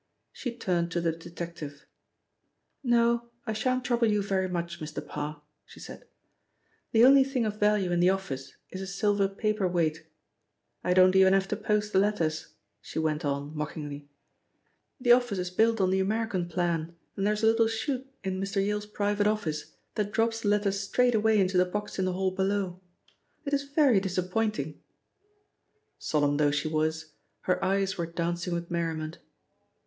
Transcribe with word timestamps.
She 0.31 0.57
turned 0.57 0.89
to 0.93 0.99
the 0.99 1.11
detective. 1.11 1.85
"'No, 2.83 3.29
I 3.45 3.53
shan't 3.53 3.85
trouble 3.85 4.07
you 4.07 4.23
very 4.23 4.49
much, 4.49 4.79
Mr. 4.81 5.07
Parr," 5.07 5.43
she 5.63 5.79
said. 5.79 6.05
"The 6.91 7.05
only 7.05 7.23
thing 7.23 7.45
of 7.45 7.59
value 7.59 7.91
in 7.91 7.99
the 7.99 8.09
office 8.09 8.55
is 8.71 8.81
a 8.81 8.87
silver 8.87 9.27
paper 9.27 9.67
weight 9.67 10.07
I 10.83 10.95
don't 10.95 11.15
even 11.15 11.33
have 11.33 11.47
to 11.49 11.55
post 11.55 11.93
the 11.93 11.99
letters," 11.99 12.55
she 12.81 12.97
went 12.97 13.23
on 13.23 13.55
mockingly. 13.55 14.09
"The 14.99 15.11
office 15.11 15.37
is 15.37 15.51
built 15.51 15.79
on 15.79 15.91
the 15.91 15.99
American 15.99 16.47
plan, 16.49 16.95
and 17.15 17.27
there 17.27 17.33
is 17.35 17.43
a 17.43 17.45
little 17.45 17.67
chute 17.67 18.09
in 18.23 18.41
Mr. 18.41 18.55
Yale's 18.55 18.87
private 18.87 19.27
office 19.27 19.75
that 19.93 20.11
drops 20.11 20.41
the 20.41 20.47
letters 20.49 20.79
straight 20.79 21.13
away 21.13 21.39
into 21.39 21.59
the 21.59 21.65
box 21.65 21.99
in 21.99 22.05
the 22.05 22.13
hall 22.13 22.31
below. 22.31 22.81
It 23.45 23.53
is 23.53 23.65
very 23.69 23.99
disappointing!" 23.99 24.81
Solemn 25.99 26.37
though 26.37 26.49
she 26.49 26.67
was, 26.67 27.11
her 27.41 27.63
eyes 27.63 27.99
were 27.99 28.07
dancing 28.07 28.55
with 28.55 28.71
merriment. 28.71 29.19